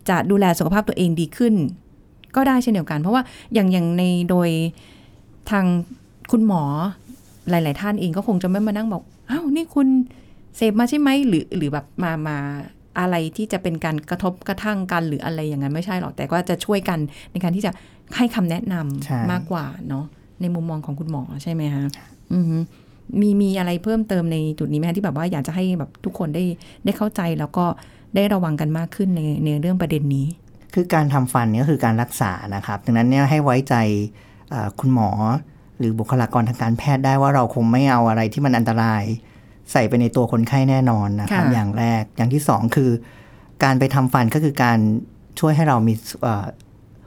[0.08, 1.54] จะดูแลสุขภาพตัวเองดีขึ้น
[2.36, 3.22] ก็ได้เช่นเดียวกัน เพราะว่า
[3.54, 4.48] อย่างอย่างในโดย
[5.50, 5.64] ทาง
[6.32, 6.62] คุณหมอ
[7.50, 9.88] หลาย ๆ ท่านเองก็คงจะไม่มานั่งบอกอ้าวนี่คุณ
[10.56, 12.38] เสพมาใช่ไหมหรือหรือแบบมามา
[12.98, 16.98] อะไรที่จะเป็นการกระทบกระทั่งกันหรืออะไรอย่างนั้นไม่ใช่หรอกแต่ก็จะช่วยกัน
[17.32, 17.72] ในการที่จะ
[18.16, 18.74] ให้คำแนะน
[19.04, 20.04] ใช่ำมากกว่าเนาะ
[20.40, 21.84] ในมุมมองของคุณหมอใช่ไหมคะ
[22.34, 22.56] อือฮึ
[23.20, 26.44] มีมีอะไรเพิ่มเติมในจุดนี้ไหมคะที่แบบว่าอยากจะให้แบบทุกคนได้
[26.84, 27.66] ได้เข้าใจแล้วก็
[28.14, 30.26] ได้ระวังกันมากขึ้นในในเรื่องประเด็นนี้
[30.74, 33.74] คือการทำฟันเนี่ยก็คือการรักษานะครับดังนั้นเนี่ยให้ไว้ใจ
[34.50, 35.10] เอ่อคุณหมอ
[35.78, 39.02] หรือบุคลากรทางการแพทย์ได้ว่าเราคงไม่เอาอะไรที่มันอันตราย
[39.72, 42.90] ใส่ไปในตัวคนไข้แน่นอนนะครับค่ะอย่างแรกอย่างที่สองคือ
[43.64, 44.78] การไปทำฟันก็คือการ
[45.40, 46.46] ช่วยให้เรามีเอ่อ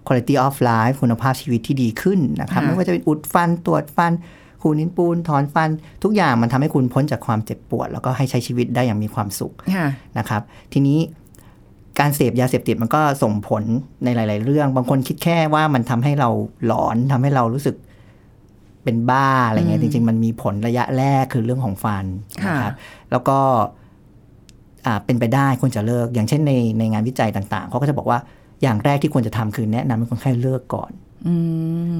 [0.07, 4.11] quality of life คุณภาพชีวิตที่ดีขึ้นนะครับค่ะไม่ว่าจะเป็นอุดฟันตรวจฟัน
[4.61, 5.69] ขูดนิ้นปูนถอนฟัน
[6.03, 10.41] ทุกอย่างมันทำให้คุณพ้นจากความเจ็บปวด แล้วก็ให้ใช้ชีวิตได้อย่างมีความสุขค่ะนะครับ
[10.73, 10.99] ทีนี้
[11.99, 13.63] การเสพยาเสพติดมันก็ส่งผล
[14.03, 16.29] ในหลาย ๆ เรื่อง บางคนคิดแค่ว่ามันทำให้เรา
[16.65, 17.75] หลอนทำให้เรารู้สึก
[18.83, 22.05] เป็นบ้าอะไรเงี้ยอืจมริง ๆ มันมีผลระยะแรกคือเรื่องของฟัน
[22.43, 22.73] ค่ะนะครับ
[23.11, 23.39] แล้วก็
[24.85, 28.19] อ่าเป็นไปได้ควรจะเลิก อย่างเช่นในในงานวิจัยต่าง ๆเขาก็จะบอกว่า
[28.61, 31.08] อย่างแรกที่ควรจะทำคือแนะนำให้คนไข้เลิกก่อนอืม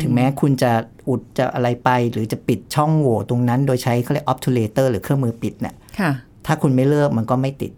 [0.01, 0.71] ถึงแม้คุณจะ
[1.10, 6.12] อุดจะอะไรไป หรือจะปิดช่องโหว่ตรงนั้นโดยใช้เขาเรียก obturator หรือเครื่องมือปิดเนี่ยค่ะ
[6.45, 7.71] ถ้าคุณไม่เลิกมันก็ไม่ติด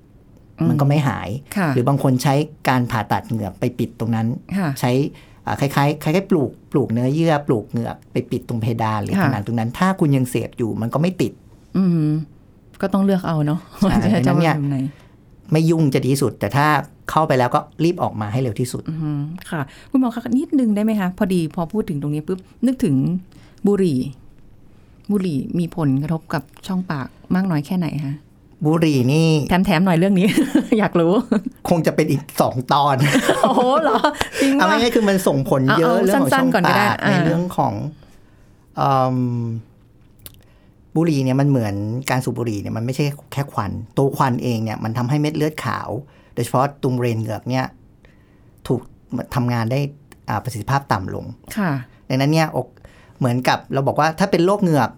[0.60, 2.34] อืมมันก็ไม่หายค่ะหรือบางคนใช้
[2.70, 4.28] การผ่าตัดเหงือกไปปิดตรงนั้น
[4.58, 4.92] ค่ะใช้
[5.46, 11.34] อ่าคล้ายๆคล้ายๆปลูกปลูกเนื้อเยื่อปลูกเหงือกไปปิดตรงเพดานหรือค่ะผนังตรงนั้น ถ้าคุณยังเสพอยู่มันก็ไม่ติด
[11.78, 12.10] อืม
[12.82, 14.78] ก็ต้องเลือกเอาเนาะใช่ว่าจะดังนั้นเนี่ยแบบไหน
[15.52, 16.68] ไม่ยุ่งจะดีที่สุด แต่ถ้า
[17.12, 19.62] เข้าไปแล้วก็รีบออกมาให้เร็วที่สุดอืมค่ะ
[19.92, 22.96] คุณหมอคะนิดนึงได้ไหมคะ พอดีพอพูดถึงตรงนี้ปุ๊บนึกถึง
[23.68, 24.00] บุหรี่
[25.12, 28.14] บุหรี่มีผลกระทบกับช่องปากมากน้อยแค่ไหนคะ
[28.66, 30.28] บุหรี่นี่แถมแถมหน่อยเรื่องนี้
[30.80, 31.14] อยากรู้
[31.70, 32.96] คงจะเป็นอีกสองตอน
[33.44, 34.00] โอ้โหเหรอ
[34.42, 37.74] จริงเอาว่าง่ายๆคือมันส่งผลเยอะเอาเอาเรื่องของสั้ช่อนงๆก่อนก็ได้ปากอ่าในเรื่องของ
[38.78, 39.18] เอิ่ม
[40.96, 41.76] บุหรี่เนี่ยมันเหมือน
[42.10, 45.90] การสูบบุหรี่เนี่ยมันไม่ใช่แค่ควัน ตัวควันเองเนี่ยมันทำให้เม็ดเลือดขาว
[46.34, 47.66] โดยเฉพาะตรงเรนเหงือกเนี่ย
[48.68, 48.82] ถูก
[49.36, 49.80] ทำงานได้
[50.30, 51.26] อ่าประสิทธิภาพต่ำลง
[51.58, 51.72] ค่ะ
[52.10, 52.68] ดังนั้นเนี่ยอก
[53.20, 54.90] เหมือนกับเราบอกว่าถ้าเป็นโรคเหงือก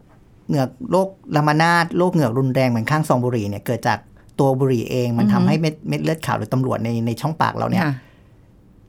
[0.50, 4.00] เหงือกโรคลามานาดโรคเหงือกรุนแรงเหมือนข้างซองบุหรี่เนี่ยเกิดจาก
[4.40, 7.94] ตัวบุหรี่เองมันอือฮึทำให้เม็ดเม็ดเลือดขาวหรือตำรวจในในช่องปากเราเนี่ยค่ะ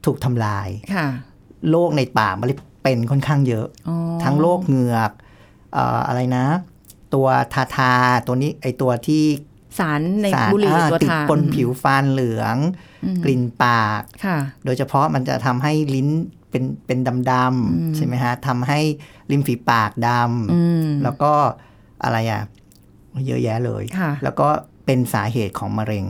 [0.05, 1.07] ถูกทำลายค่ะ
[1.71, 5.11] โรคในปากมันเลยเป็นค่อนข้างเยอะอ๋อทั้งโรคเหงือก
[5.73, 6.45] เอ่ออะไรนะ
[7.14, 7.92] ตัวทาทา
[8.27, 9.24] ตัวนี้ไอตัวที่
[9.79, 12.57] สารในสารบุหรี่อ่าตัวติดทาบนผิวฟันเหลือง
[13.05, 16.09] อืมกลิ่นปากค่ะโดยเฉพาะมันจะทำให้ลิ้น
[16.50, 16.98] เป็นเป็น
[17.33, 18.81] ดำๆใช่ไหมฮะทำให้
[19.31, 20.09] ริมฝีปากด
[20.53, 21.33] อืมำแล้วก็
[22.05, 22.42] อะไรอะ
[23.27, 24.48] เยอะแยะเลยค่ะแล้วก็
[24.87, 26.05] เป็นสาเหตุของมะเร็ง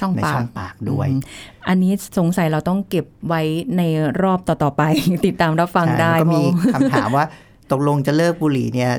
[0.00, 1.20] ช่องในปาช่อกงปากด้วยอืม
[1.68, 3.42] อันนี้สงสัยเราต้องเก็บไว้
[3.76, 3.82] ใน
[4.22, 4.82] รอบต่อ ๆ ไป
[5.26, 7.24] ติดตามรับฟังใช่ได้แล้วก็มีเพราะคำถามว่า
[7.72, 8.90] ตกลงจะเลิกบุหรี่เนี่ย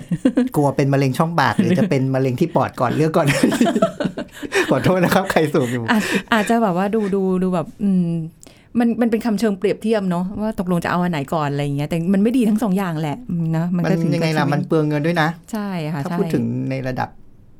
[0.56, 3.28] กลัวเป็นมะเร็งช่องปาก หรือจะเป็นมะเร็งที่ปอดก่อนเลือกก่อน
[4.70, 6.02] ขอโทษนะครับ ใครสูบอยู่ อาจ
[6.34, 8.08] อาจจะแบบว่าดูดูดูแบบ อืม
[8.80, 17.10] มันมันเป็นคำเชิงเปรียบเทียบเนาะว่าตกลงจะเอาอันไหนก่อนอะไรอย่างเงี้ยแต่มันไม่ดีทั้งสองอย่างแหละอืมนะมันมันก็ถึงยังไงล่ะกับชีวิตมันเปลืองเงินด้วยนะ ใช่ค่ะถ้าใช่พูดถึงในระดับ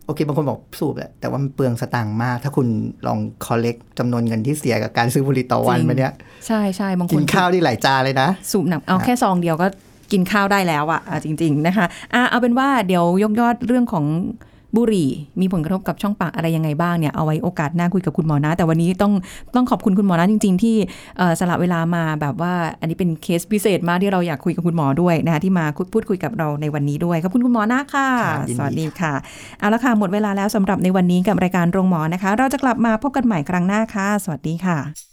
[0.06, 2.68] โอเคบางคนบอกสูบแหละแต่ว่ามันเปลืองสตางค์มาก ถ้าคุณ
[3.08, 6.14] ลองคอลเลกจำนวนเงินที่เสียกับการซื้อบุหรี่ต่อวันจริงมาเนี้ย
[6.48, 9.68] ใช่ใช่บางคกินนข้าวที่หลายจานเลยนะ สูบหนักเอาแค่ซองเดียวก็
[10.14, 14.06] กินข้าวได้แล้วอะอะจริง ๆ นะคะอะเอาเป็นว่าเดี๋ยวยกยอดเรื่องของ
[14.78, 15.10] บุหรี่
[15.42, 19.14] มีผลกระทบกับช่องปากอะไรยังไงบ้างเนี่ยเอาไว้โอกาสหน้าคุยกับคุณหมอนะ แต่วันนี้ต้อง
[19.56, 20.76] ต้องขอบคุณคุณหมอนะจริง ๆ ที่
[21.18, 29.14] เอ่อสละเวลามาแบบว่าอันนี้เป็นเคสพิเศษมากที่เราอยากคุยกับคุณหมอด้วยนะคะที่มาพูดคุยกับเราในวันนี้ด้วยขอบคุณคุณหมอนะค่ะครับยินดีสวัสดีค่ะ
[29.60, 35.13] เอาละค่ะหมดเวลาแล้วสำหรับในวันนี้กับรายการโรงหมอนะคะ เราจะกลับมาพบกันใหม่ครั้งหน้าค่ะ สวัสดีค่ะ